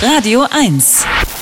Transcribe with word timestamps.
Radio 0.00 0.46
1. 0.52 1.37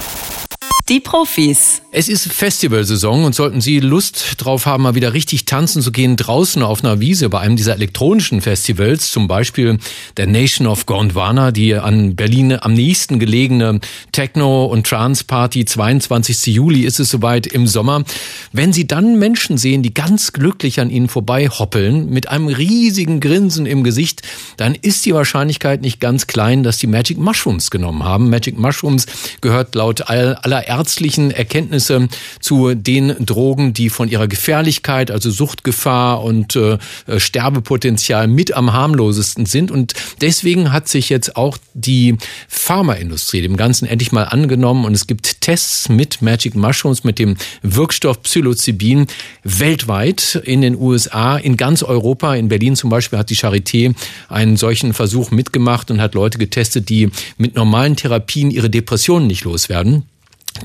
Die 0.89 1.01
Profis. 1.01 1.83
Es 1.91 2.09
ist 2.09 2.31
Festivalsaison 2.33 3.25
und 3.25 3.35
sollten 3.35 3.61
Sie 3.61 3.81
Lust 3.81 4.35
drauf 4.37 4.67
haben, 4.67 4.85
mal 4.85 4.95
wieder 4.95 5.15
richtig 5.15 5.45
tanzen 5.45 5.83
zu 5.83 5.91
gehen, 5.91 6.15
draußen 6.15 6.63
auf 6.63 6.85
einer 6.85 7.01
Wiese 7.01 7.29
bei 7.29 7.41
einem 7.41 7.57
dieser 7.57 7.75
elektronischen 7.75 8.41
Festivals, 8.41 9.11
zum 9.11 9.27
Beispiel 9.27 9.79
der 10.17 10.29
Nation 10.29 10.69
of 10.69 10.87
Gondwana, 10.87 11.51
die 11.51 11.75
an 11.75 12.15
Berlin 12.15 12.57
am 12.61 12.75
nächsten 12.75 13.19
gelegene 13.19 13.81
Techno- 14.13 14.67
und 14.67 14.87
Trance-Party, 14.87 15.65
22. 15.65 16.55
Juli 16.55 16.83
ist 16.83 17.01
es 17.01 17.11
soweit 17.11 17.49
im 17.49 17.67
Sommer. 17.67 18.05
Wenn 18.53 18.73
Sie 18.73 18.87
dann 18.87 19.19
Menschen 19.19 19.59
sehen, 19.59 19.83
die 19.83 19.93
ganz 19.93 20.33
glücklich 20.33 20.79
an 20.79 20.91
Ihnen 20.91 21.09
vorbei 21.09 21.49
hoppeln, 21.49 22.11
mit 22.11 22.29
einem 22.29 22.47
riesigen 22.47 23.19
Grinsen 23.19 23.67
im 23.67 23.83
Gesicht, 23.83 24.23
dann 24.57 24.77
ist 24.77 25.05
die 25.05 25.15
Wahrscheinlichkeit 25.15 25.81
nicht 25.81 25.99
ganz 25.99 26.29
klein, 26.29 26.63
dass 26.63 26.79
die 26.79 26.87
Magic 26.87 27.19
Mushrooms 27.19 27.73
genommen 27.73 28.05
haben. 28.05 28.31
Magic 28.31 28.57
Mushrooms 28.57 29.07
gehört 29.41 29.75
laut 29.75 30.03
aller 30.09 30.65
ärztlichen 30.77 31.31
Erkenntnisse 31.31 32.09
zu 32.41 32.75
den 32.75 33.17
Drogen, 33.25 33.73
die 33.73 33.89
von 33.89 34.09
ihrer 34.09 34.29
Gefährlichkeit, 34.29 35.11
also 35.11 35.31
Suchtgefahr 35.31 36.23
und 36.23 36.57
äh, 36.57 36.79
Sterbepotenzial 37.17 38.29
mit 38.29 38.53
am 38.53 38.73
harmlosesten 38.73 39.47
sind. 39.47 39.71
Und 39.71 39.95
deswegen 40.21 40.73
hat 40.73 40.89
sich 40.89 41.09
jetzt 41.09 41.37
auch 41.37 41.59
die 41.75 42.17
Pharmaindustrie 42.49 43.43
dem 43.43 43.57
Ganzen 43.57 43.87
endlich 43.87 44.13
mal 44.13 44.25
angenommen 44.25 44.85
und 44.85 44.95
es 44.95 45.07
gibt 45.07 45.41
Tests 45.41 45.89
mit 45.89 46.23
Magic 46.23 46.55
Mushrooms, 46.55 47.05
mit 47.05 47.19
dem 47.19 47.37
Wirkstoff 47.63 48.23
Psilocybin 48.23 49.07
weltweit 49.45 50.41
in 50.45 50.61
den 50.61 50.77
USA, 50.77 51.37
in 51.37 51.57
ganz 51.57 51.83
Europa. 51.83 52.35
In 52.35 52.49
Berlin 52.49 52.77
zum 52.77 52.91
Beispiel 52.91 53.19
hat 53.19 53.31
die 53.31 53.37
Charité 53.37 53.95
einen 54.29 54.57
solchen 54.57 54.93
Versuch 54.93 55.31
mitgemacht 55.31 55.91
und 55.91 56.01
hat 56.01 56.15
Leute 56.15 56.39
getestet, 56.39 56.89
die 56.89 57.11
mit 57.39 57.55
normalen 57.55 57.97
Therapien 57.97 58.51
ihre 58.51 58.71
Depressionen 58.71 59.27
nicht 59.27 59.45
loswerden. 59.45 60.05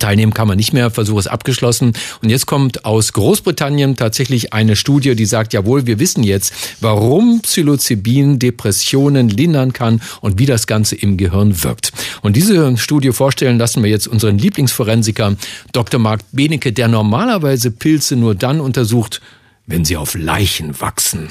Teilnehmen 0.02 0.34
kann 0.34 0.48
man 0.48 0.58
nicht 0.58 0.74
mehr, 0.74 0.92
Versuch 0.92 1.20
ist 1.20 1.28
abgeschlossen. 1.28 1.94
Und 2.22 2.30
jetzt 2.30 2.48
kommt 2.48 2.86
aus 2.86 3.14
Großbritannien 3.14 3.96
tatsächlich 3.96 4.52
eine 4.52 4.76
Studie, 4.76 5.16
die 5.16 5.26
sagt, 5.26 5.54
jawohl, 5.54 5.86
wir 5.86 6.00
wissen 6.00 6.24
jetzt, 6.24 6.54
warum 6.82 7.42
Psilocybin 7.42 8.40
Depressionen 8.40 9.30
lindern 9.30 9.74
kann 9.74 10.02
und 10.22 10.40
wie 10.40 10.46
das 10.46 10.68
Ganze 10.68 10.96
im 10.96 11.18
Gehirn 11.18 11.64
wirkt. 11.64 11.94
Und 12.22 12.36
diese 12.36 12.76
Studie 12.78 13.12
vorstellen 13.12 13.58
lassen 13.58 13.84
wir 13.84 13.90
jetzt 13.90 14.08
unseren 14.08 14.38
Lieblingsforensiker 14.38 15.36
Dr. 15.72 16.00
Mark 16.00 16.22
Benecke, 16.32 16.74
der 16.74 16.88
normalerweise 16.88 17.72
Pilze 17.72 18.16
nur 18.16 18.36
dann 18.36 18.60
untersucht, 18.60 19.22
wenn 19.68 19.86
sie 19.86 19.98
auf 19.98 20.16
Leichen 20.16 20.82
wachsen. 20.82 21.30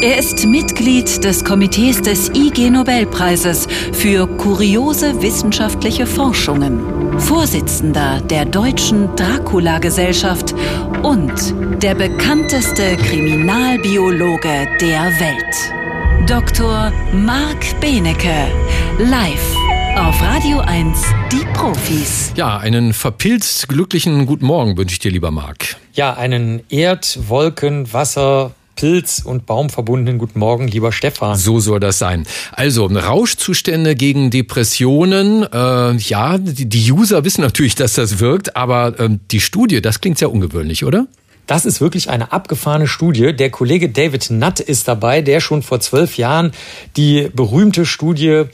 Er 0.00 0.16
ist 0.16 0.46
Mitglied 0.46 1.22
des 1.24 1.44
Komitees 1.44 2.00
des 2.00 2.30
IG 2.30 2.70
Nobelpreises 2.70 3.66
für 3.92 4.26
kuriose 4.26 5.20
wissenschaftliche 5.20 6.06
Forschungen, 6.06 7.20
Vorsitzender 7.20 8.22
der 8.22 8.46
Deutschen 8.46 9.14
Dracula-Gesellschaft 9.14 10.54
und 11.02 11.54
der 11.82 11.94
bekannteste 11.94 12.96
Kriminalbiologe 12.96 14.68
der 14.80 15.12
Welt. 15.20 16.28
Dr. 16.28 16.90
Marc 17.12 17.78
Benecke, 17.78 18.46
live 18.98 19.54
auf 19.96 20.22
Radio 20.22 20.60
1, 20.60 20.98
die 21.30 21.44
Profis. 21.52 22.32
Ja, 22.36 22.56
einen 22.56 22.94
verpilzt 22.94 23.68
glücklichen 23.68 24.24
guten 24.24 24.46
Morgen 24.46 24.78
wünsche 24.78 24.94
ich 24.94 24.98
dir, 25.00 25.10
lieber 25.10 25.30
Marc. 25.30 25.76
Ja, 25.92 26.14
einen 26.14 26.62
Erd-, 26.70 27.18
Wolken-, 27.28 27.92
Wasser-, 27.92 28.52
Pilz- 28.78 29.24
und 29.24 29.44
Baumverbundenen 29.44 30.18
Guten 30.18 30.38
Morgen, 30.38 30.68
lieber 30.68 30.92
Stefan. 30.92 31.36
So 31.36 31.58
soll 31.58 31.80
das 31.80 31.98
sein. 31.98 32.24
Also 32.52 32.86
Rauschzustände 32.86 33.96
gegen 33.96 34.30
Depressionen. 34.30 35.42
Äh, 35.52 35.96
ja, 35.96 36.38
die, 36.38 36.92
User 36.92 37.24
wissen 37.24 37.40
natürlich, 37.40 37.74
dass 37.74 37.94
das 37.94 38.20
wirkt, 38.20 38.54
aber 38.54 39.00
äh, 39.00 39.18
die 39.32 39.40
Studie, 39.40 39.82
das 39.82 40.00
klingt 40.00 40.18
sehr 40.18 40.30
ungewöhnlich, 40.30 40.84
oder? 40.84 41.08
Das 41.48 41.64
ist 41.64 41.80
wirklich 41.80 42.08
eine 42.08 42.30
abgefahrene 42.30 42.86
Studie. 42.86 43.34
Der 43.34 43.50
Kollege 43.50 43.88
David 43.88 44.30
Nutt 44.30 44.60
ist 44.60 44.86
dabei, 44.86 45.22
der 45.22 45.40
schon 45.40 45.62
vor 45.62 45.80
zwölf 45.80 46.16
Jahren 46.16 46.52
die 46.96 47.30
berühmte 47.34 47.84
Studie 47.84 48.44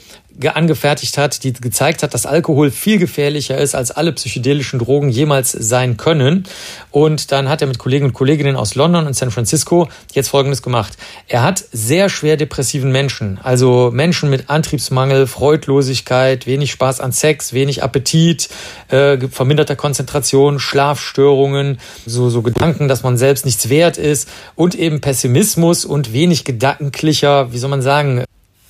angefertigt 0.53 1.17
hat, 1.17 1.43
die 1.43 1.53
gezeigt 1.53 2.03
hat, 2.03 2.13
dass 2.13 2.25
Alkohol 2.25 2.71
viel 2.71 2.97
gefährlicher 2.97 3.57
ist, 3.57 3.75
als 3.75 3.91
alle 3.91 4.11
psychedelischen 4.11 4.79
Drogen 4.79 5.09
jemals 5.09 5.51
sein 5.51 5.97
können. 5.97 6.45
Und 6.91 7.31
dann 7.31 7.49
hat 7.49 7.61
er 7.61 7.67
mit 7.67 7.77
Kollegen 7.77 8.05
und 8.05 8.13
Kolleginnen 8.13 8.55
aus 8.55 8.75
London 8.75 9.07
und 9.07 9.15
San 9.15 9.31
Francisco 9.31 9.89
jetzt 10.13 10.29
Folgendes 10.29 10.61
gemacht. 10.61 10.97
Er 11.27 11.43
hat 11.43 11.63
sehr 11.71 12.09
schwer 12.09 12.37
depressiven 12.37 12.91
Menschen, 12.91 13.39
also 13.43 13.91
Menschen 13.93 14.29
mit 14.29 14.49
Antriebsmangel, 14.49 15.27
Freudlosigkeit, 15.27 16.45
wenig 16.45 16.71
Spaß 16.71 16.99
an 16.99 17.11
Sex, 17.11 17.53
wenig 17.53 17.83
Appetit, 17.83 18.49
äh, 18.89 19.17
verminderter 19.29 19.75
Konzentration, 19.75 20.59
Schlafstörungen, 20.59 21.79
so, 22.05 22.29
so 22.29 22.41
Gedanken, 22.41 22.87
dass 22.87 23.03
man 23.03 23.17
selbst 23.17 23.45
nichts 23.45 23.69
wert 23.69 23.97
ist 23.97 24.29
und 24.55 24.75
eben 24.75 25.01
Pessimismus 25.01 25.85
und 25.85 26.13
wenig 26.13 26.43
gedanklicher, 26.43 27.51
wie 27.51 27.57
soll 27.57 27.69
man 27.69 27.81
sagen, 27.81 28.23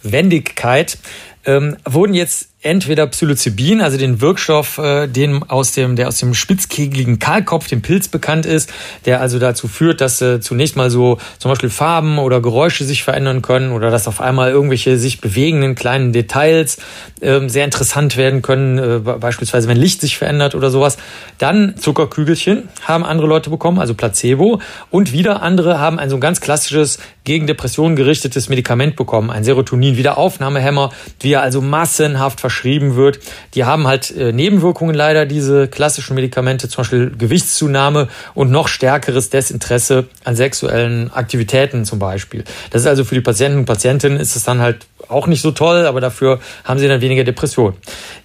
Wendigkeit 0.03 0.97
ähm, 1.45 1.78
wurden 1.85 2.13
jetzt 2.13 2.54
entweder 2.65 3.05
Psilocybin, 3.05 3.79
also 3.79 3.97
den 3.97 4.21
Wirkstoff, 4.21 4.79
äh, 4.79 5.07
den 5.07 5.43
aus 5.43 5.73
dem, 5.73 5.95
der 5.95 6.07
aus 6.07 6.17
dem 6.17 6.33
spitzkegeligen 6.33 7.19
Kahlkopf, 7.19 7.67
dem 7.67 7.83
Pilz 7.83 8.07
bekannt 8.07 8.47
ist, 8.47 8.73
der 9.05 9.21
also 9.21 9.37
dazu 9.37 9.67
führt, 9.67 10.01
dass 10.01 10.19
äh, 10.21 10.39
zunächst 10.39 10.75
mal 10.75 10.89
so 10.89 11.19
zum 11.37 11.51
Beispiel 11.51 11.69
Farben 11.69 12.17
oder 12.17 12.41
Geräusche 12.41 12.83
sich 12.83 13.03
verändern 13.03 13.43
können 13.43 13.71
oder 13.71 13.91
dass 13.91 14.07
auf 14.07 14.19
einmal 14.19 14.49
irgendwelche 14.49 14.97
sich 14.97 15.21
bewegenden 15.21 15.75
kleinen 15.75 16.11
Details 16.11 16.77
äh, 17.21 17.47
sehr 17.47 17.65
interessant 17.65 18.17
werden 18.17 18.41
können, 18.41 18.79
äh, 18.79 18.99
beispielsweise 18.99 19.67
wenn 19.67 19.77
Licht 19.77 20.01
sich 20.01 20.17
verändert 20.17 20.55
oder 20.55 20.71
sowas. 20.71 20.97
Dann 21.37 21.77
Zuckerkügelchen 21.77 22.69
haben 22.81 23.05
andere 23.05 23.27
Leute 23.27 23.51
bekommen, 23.51 23.77
also 23.77 23.93
Placebo 23.93 24.59
und 24.89 25.11
wieder 25.11 25.43
andere 25.43 25.79
haben 25.79 25.99
ein 25.99 26.09
so 26.09 26.17
ganz 26.17 26.41
klassisches 26.41 26.97
gegen 27.25 27.47
Depressionen 27.47 27.95
gerichtetes 27.95 28.49
Medikament 28.49 28.95
bekommen, 28.95 29.29
ein 29.29 29.43
Serotonin-Wiederaufnahmehemmer, 29.43 30.91
wie 31.19 31.33
er 31.33 31.41
also 31.41 31.61
massenhaft 31.61 32.39
verschrieben 32.55 32.95
wird. 32.95 33.19
Die 33.53 33.66
haben 33.66 33.85
halt 33.85 34.11
äh, 34.11 34.31
Nebenwirkungen 34.31 34.95
leider, 34.95 35.25
diese 35.25 35.67
klassischen 35.67 36.16
Medikamente, 36.16 36.69
zum 36.69 36.83
Beispiel 36.83 37.11
Gewichtszunahme 37.17 38.07
und 38.33 38.49
noch 38.49 38.69
stärkeres 38.69 39.29
Desinteresse 39.29 40.05
an 40.23 40.35
sexuellen 40.35 41.11
Aktivitäten 41.11 41.83
zum 41.83 41.99
Beispiel. 41.99 42.45
Das 42.71 42.81
ist 42.81 42.88
also 42.88 43.03
für 43.03 43.15
die 43.15 43.21
Patienten 43.21 43.59
und 43.59 43.65
Patientinnen 43.65 44.19
ist 44.19 44.38
es 44.38 44.44
dann 44.44 44.61
halt 44.61 44.88
auch 45.09 45.27
nicht 45.27 45.41
so 45.41 45.51
toll, 45.51 45.85
aber 45.85 45.99
dafür 45.99 46.39
haben 46.63 46.79
sie 46.79 46.88
dann 46.88 47.01
weniger 47.01 47.25
Depression. 47.25 47.73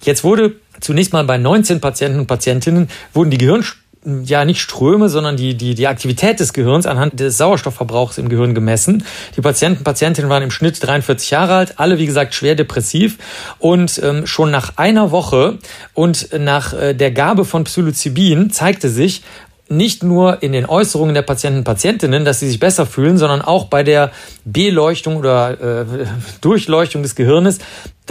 Jetzt 0.01 0.23
wurde 0.23 0.53
zunächst 0.79 1.11
mal 1.11 1.25
bei 1.25 1.37
19 1.37 1.81
Patienten 1.81 2.19
und 2.19 2.27
Patientinnen 2.27 2.89
wurden 3.13 3.31
die 3.31 3.37
Gehirn 3.37 3.63
ja 4.03 4.45
nicht 4.45 4.61
Ströme, 4.61 5.09
sondern 5.09 5.37
die, 5.37 5.55
die, 5.55 5.75
die 5.75 5.87
Aktivität 5.87 6.39
des 6.39 6.53
Gehirns 6.53 6.87
anhand 6.87 7.19
des 7.19 7.37
Sauerstoffverbrauchs 7.37 8.17
im 8.17 8.29
Gehirn 8.29 8.55
gemessen. 8.55 9.05
Die 9.35 9.41
Patienten, 9.41 9.83
Patientinnen 9.83 10.29
waren 10.29 10.43
im 10.43 10.51
Schnitt 10.51 10.81
43 10.81 11.29
Jahre 11.29 11.55
alt, 11.55 11.73
alle 11.77 11.99
wie 11.99 12.07
gesagt 12.07 12.33
schwer 12.33 12.55
depressiv 12.55 13.17
und 13.59 14.01
ähm, 14.03 14.25
schon 14.25 14.49
nach 14.49 14.77
einer 14.77 15.11
Woche 15.11 15.59
und 15.93 16.29
nach 16.37 16.73
äh, 16.73 16.93
der 16.93 17.11
Gabe 17.11 17.45
von 17.45 17.63
Psilocybin 17.63 18.49
zeigte 18.49 18.89
sich, 18.89 19.21
nicht 19.71 20.03
nur 20.03 20.43
in 20.43 20.51
den 20.51 20.65
Äußerungen 20.65 21.15
der 21.15 21.21
Patienten 21.21 21.63
Patientinnen, 21.63 22.25
dass 22.25 22.41
sie 22.41 22.49
sich 22.49 22.59
besser 22.59 22.85
fühlen, 22.85 23.17
sondern 23.17 23.41
auch 23.41 23.65
bei 23.65 23.83
der 23.83 24.11
Beleuchtung 24.43 25.15
oder 25.15 25.81
äh, 25.81 25.85
Durchleuchtung 26.41 27.03
des 27.03 27.15
Gehirnes, 27.15 27.59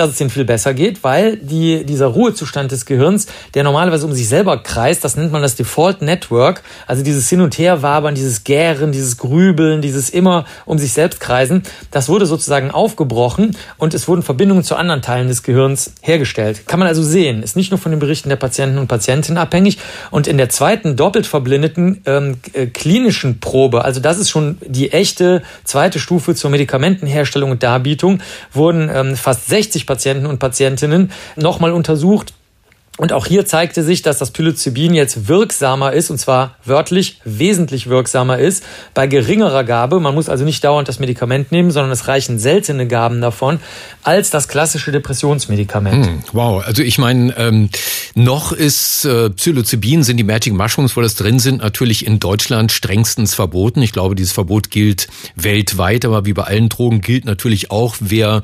dass 0.01 0.11
es 0.11 0.21
ihnen 0.21 0.31
viel 0.31 0.45
besser 0.45 0.75
geht, 0.75 1.05
weil 1.05 1.37
die, 1.37 1.85
dieser 1.85 2.07
Ruhezustand 2.07 2.73
des 2.73 2.87
Gehirns, 2.87 3.27
der 3.55 3.65
normalerweise 3.65 4.07
um 4.07 4.13
sich 4.13 4.29
selber 4.29 4.63
kreist, 4.63 5.05
das 5.05 5.17
nennt 5.17 5.31
man 5.31 5.43
das 5.43 5.57
Default 5.57 6.03
Network, 6.03 6.63
also 6.87 7.03
dieses 7.03 7.29
Hin- 7.29 7.41
und 7.41 7.59
Herwabern, 7.59 8.15
dieses 8.15 8.45
Gären, 8.45 8.93
dieses 8.93 9.19
Grübeln, 9.19 9.83
dieses 9.83 10.11
immer 10.11 10.47
um 10.65 10.79
sich 10.79 10.93
selbst 10.93 11.21
kreisen, 11.21 11.63
das 11.91 12.09
wurde 12.09 12.27
sozusagen 12.27 12.71
aufgebrochen 12.71 13.57
und 13.77 13.95
es 13.95 14.09
wurden 14.09 14.23
Verbindungen 14.23 14.65
zu 14.65 14.77
anderen 14.77 15.03
Teilen 15.03 15.29
des 15.29 15.43
Gehirns 15.43 15.93
hergestellt. 16.01 16.67
Kann 16.67 16.79
man 16.79 16.89
also 16.89 17.03
sehen, 17.03 17.43
ist 17.43 17.57
nicht 17.57 17.71
nur 17.71 17.79
von 17.79 17.93
den 17.93 17.99
Berichten 17.99 18.31
der 18.31 18.37
Patienten 18.37 18.79
und 18.79 18.89
Patientinnen 18.89 19.39
abhängig 19.39 19.79
und 20.11 20.27
in 20.27 20.39
der 20.39 20.49
zweiten 20.49 20.97
doppelt 20.97 21.27
verblindeten 21.27 22.03
ähm, 22.07 22.39
äh, 22.55 22.67
klinischen 22.67 23.41
Probe, 23.41 23.85
also 23.85 24.01
das 24.01 24.19
ist 24.19 24.31
schon 24.31 24.59
die 24.67 24.93
echte 24.93 25.43
zweite 25.65 25.99
Stufe 25.99 26.35
zur 26.35 26.51
Medikamentenherstellung 26.51 27.51
und 27.51 27.63
Darbietung, 27.63 28.21
wurden 28.53 28.91
ähm, 28.93 29.17
fast 29.17 29.49
60 29.49 29.87
Patienten 29.91 30.27
und 30.27 30.39
Patientinnen 30.39 31.11
nochmal 31.35 31.73
untersucht 31.73 32.33
Und 33.01 33.15
auch 33.15 33.25
hier 33.25 33.47
zeigte 33.47 33.83
sich, 33.83 34.03
dass 34.03 34.19
das 34.19 34.31
Psilocybin 34.31 34.93
jetzt 34.93 35.27
wirksamer 35.27 35.95
ist, 35.95 36.11
und 36.11 36.19
zwar 36.19 36.57
wörtlich 36.67 37.19
wesentlich 37.25 37.89
wirksamer 37.89 38.39
ist, 38.39 38.63
bei 38.93 39.07
geringerer 39.07 39.65
Gabe. 39.65 40.01
Man 40.01 40.15
muss 40.15 40.29
also 40.29 40.45
nicht 40.45 40.63
dauernd 40.63 40.87
das 40.87 40.99
Medikament 40.99 41.51
nehmen, 41.51 41.71
sondern 41.71 41.93
es 41.93 42.09
reichen 42.09 42.39
seltene 42.39 42.87
Gaben 42.87 43.23
davon, 43.23 43.59
als 44.03 44.29
das 44.29 44.49
klassische 44.49 44.93
Depressionsmedikament. 44.93 46.07
Hm, 46.07 46.23
wow, 46.35 46.63
also 46.63 46.83
ich 46.83 46.99
meine, 46.99 47.35
ähm, 47.39 47.71
noch 48.15 48.53
ist 48.53 49.07
äh, 49.07 49.31
Psilocybin, 49.31 50.03
sind 50.03 50.19
die 50.19 50.25
Magic 50.25 50.53
Mushrooms, 50.53 50.95
wo 50.95 51.01
das 51.01 51.15
drin 51.15 51.39
sind, 51.39 51.63
natürlich 51.63 52.05
in 52.07 52.21
Deutschland 52.21 52.71
strengstens 52.71 53.35
verboten. 53.35 53.81
Ich 53.81 53.93
glaube, 53.93 54.15
dieses 54.15 54.33
Verbot 54.33 54.71
gilt 54.71 55.09
weltweit, 55.37 56.05
aber 56.05 56.27
wie 56.27 56.35
bei 56.35 56.43
allen 56.43 56.69
Drogen 56.69 57.01
gilt 57.01 57.25
natürlich 57.25 57.71
auch, 57.71 57.97
wer 58.01 58.43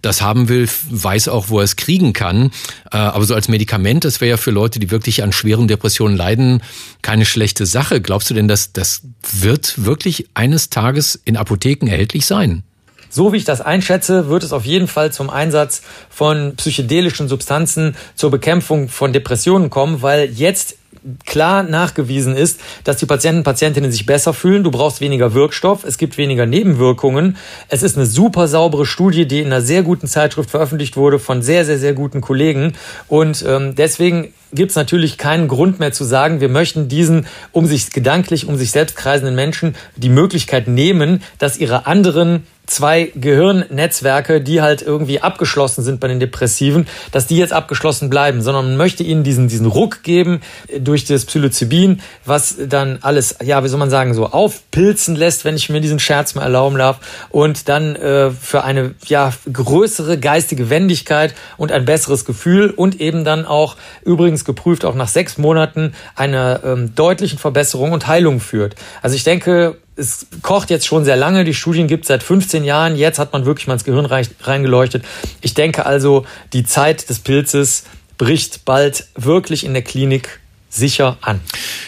das 0.00 0.22
haben 0.22 0.48
will, 0.48 0.66
weiß 0.88 1.28
auch, 1.28 1.50
wo 1.50 1.58
er 1.58 1.64
es 1.64 1.76
kriegen 1.76 2.14
kann. 2.14 2.52
Äh, 2.90 2.96
aber 2.96 3.26
so 3.26 3.34
als 3.34 3.48
Medikament 3.48 3.97
Medikament, 3.98 4.04
das 4.04 4.20
wäre 4.20 4.30
ja 4.30 4.36
für 4.36 4.50
Leute, 4.50 4.78
die 4.78 4.90
wirklich 4.90 5.22
an 5.22 5.32
schweren 5.32 5.68
Depressionen 5.68 6.16
leiden, 6.16 6.62
keine 7.02 7.24
schlechte 7.24 7.66
Sache. 7.66 8.00
Glaubst 8.00 8.30
du 8.30 8.34
denn, 8.34 8.48
dass 8.48 8.72
das 8.72 9.02
wird 9.32 9.84
wirklich 9.84 10.28
eines 10.34 10.70
Tages 10.70 11.20
in 11.24 11.36
Apotheken 11.36 11.88
erhältlich 11.88 12.26
sein? 12.26 12.62
So 13.10 13.32
wie 13.32 13.38
ich 13.38 13.44
das 13.44 13.60
einschätze, 13.60 14.28
wird 14.28 14.42
es 14.42 14.52
auf 14.52 14.64
jeden 14.64 14.86
Fall 14.86 15.12
zum 15.12 15.30
Einsatz 15.30 15.82
von 16.10 16.54
psychedelischen 16.56 17.26
Substanzen 17.26 17.96
zur 18.14 18.30
Bekämpfung 18.30 18.88
von 18.88 19.12
Depressionen 19.12 19.70
kommen, 19.70 20.02
weil 20.02 20.30
jetzt 20.30 20.76
klar 21.26 21.62
nachgewiesen 21.62 22.36
ist, 22.36 22.60
dass 22.84 22.96
die 22.96 23.06
Patienten 23.06 23.38
und 23.38 23.44
Patientinnen 23.44 23.92
sich 23.92 24.06
besser 24.06 24.34
fühlen. 24.34 24.64
Du 24.64 24.70
brauchst 24.70 25.00
weniger 25.00 25.34
Wirkstoff, 25.34 25.84
es 25.84 25.98
gibt 25.98 26.18
weniger 26.18 26.46
Nebenwirkungen. 26.46 27.36
Es 27.68 27.82
ist 27.82 27.96
eine 27.96 28.06
super 28.06 28.48
saubere 28.48 28.86
Studie, 28.86 29.26
die 29.26 29.40
in 29.40 29.46
einer 29.46 29.60
sehr 29.60 29.82
guten 29.82 30.06
Zeitschrift 30.06 30.50
veröffentlicht 30.50 30.96
wurde 30.96 31.18
von 31.18 31.42
sehr, 31.42 31.64
sehr, 31.64 31.78
sehr 31.78 31.94
guten 31.94 32.20
Kollegen. 32.20 32.74
Und 33.08 33.44
ähm, 33.46 33.74
deswegen 33.74 34.32
gibt 34.52 34.70
es 34.70 34.76
natürlich 34.76 35.18
keinen 35.18 35.48
Grund 35.48 35.78
mehr 35.78 35.92
zu 35.92 36.04
sagen, 36.04 36.40
wir 36.40 36.48
möchten 36.48 36.88
diesen 36.88 37.26
um 37.52 37.66
sich 37.66 37.90
gedanklich, 37.90 38.46
um 38.46 38.56
sich 38.56 38.70
selbst 38.70 38.96
kreisenden 38.96 39.34
Menschen 39.34 39.74
die 39.96 40.08
Möglichkeit 40.08 40.68
nehmen, 40.68 41.22
dass 41.38 41.58
ihre 41.58 41.86
anderen 41.86 42.46
zwei 42.68 43.10
Gehirnnetzwerke, 43.14 44.40
die 44.40 44.62
halt 44.62 44.82
irgendwie 44.82 45.20
abgeschlossen 45.20 45.82
sind 45.82 46.00
bei 46.00 46.08
den 46.08 46.20
Depressiven, 46.20 46.86
dass 47.12 47.26
die 47.26 47.36
jetzt 47.36 47.52
abgeschlossen 47.52 48.10
bleiben, 48.10 48.42
sondern 48.42 48.68
man 48.68 48.76
möchte 48.76 49.02
ihnen 49.02 49.24
diesen, 49.24 49.48
diesen 49.48 49.66
Ruck 49.66 50.02
geben 50.02 50.40
durch 50.78 51.04
das 51.04 51.24
Psilocybin, 51.24 52.00
was 52.24 52.56
dann 52.68 52.98
alles, 53.02 53.36
ja, 53.42 53.64
wie 53.64 53.68
soll 53.68 53.78
man 53.78 53.90
sagen, 53.90 54.14
so 54.14 54.26
aufpilzen 54.26 55.16
lässt, 55.16 55.44
wenn 55.44 55.56
ich 55.56 55.68
mir 55.68 55.80
diesen 55.80 55.98
Scherz 55.98 56.34
mal 56.34 56.42
erlauben 56.42 56.78
darf, 56.78 57.00
und 57.30 57.68
dann 57.68 57.96
äh, 57.96 58.30
für 58.30 58.64
eine, 58.64 58.94
ja, 59.06 59.32
größere 59.50 60.18
geistige 60.18 60.70
Wendigkeit 60.70 61.34
und 61.56 61.72
ein 61.72 61.84
besseres 61.84 62.24
Gefühl 62.24 62.70
und 62.70 63.00
eben 63.00 63.24
dann 63.24 63.46
auch, 63.46 63.76
übrigens 64.04 64.44
geprüft, 64.44 64.84
auch 64.84 64.94
nach 64.94 65.08
sechs 65.08 65.38
Monaten 65.38 65.94
einer 66.14 66.60
ähm, 66.64 66.94
deutlichen 66.94 67.38
Verbesserung 67.38 67.92
und 67.92 68.06
Heilung 68.06 68.40
führt. 68.40 68.74
Also 69.02 69.16
ich 69.16 69.24
denke, 69.24 69.76
es 69.98 70.26
kocht 70.42 70.70
jetzt 70.70 70.86
schon 70.86 71.04
sehr 71.04 71.16
lange, 71.16 71.44
die 71.44 71.54
Studien 71.54 71.88
gibt 71.88 72.04
es 72.04 72.08
seit 72.08 72.22
15 72.22 72.64
Jahren, 72.64 72.96
jetzt 72.96 73.18
hat 73.18 73.32
man 73.32 73.44
wirklich 73.44 73.66
mal 73.66 73.74
ins 73.74 73.84
Gehirn 73.84 74.06
reingeleuchtet. 74.06 75.04
Ich 75.40 75.54
denke 75.54 75.84
also, 75.84 76.24
die 76.52 76.64
Zeit 76.64 77.10
des 77.10 77.18
Pilzes 77.18 77.84
bricht 78.16 78.64
bald 78.64 79.06
wirklich 79.16 79.64
in 79.64 79.72
der 79.72 79.82
Klinik 79.82 80.40
sicher 80.70 81.18
an. 81.20 81.40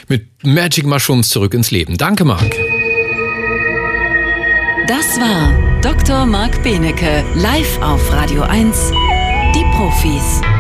Mit 0.09 0.27
Magic 0.43 0.87
Mushrooms 0.87 1.29
zurück 1.29 1.55
ins 1.55 1.71
Leben. 1.71 1.97
Danke, 1.97 2.25
Marc. 2.25 2.57
Das 4.89 5.19
war 5.21 5.81
Dr. 5.83 6.27
Marc 6.27 6.63
Benecke, 6.63 7.25
live 7.37 7.81
auf 7.81 8.13
Radio 8.13 8.43
1, 8.43 8.93
die 9.55 9.65
Profis. 9.77 10.60